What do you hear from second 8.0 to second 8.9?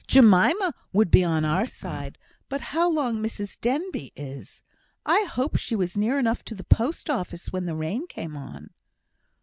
came on!"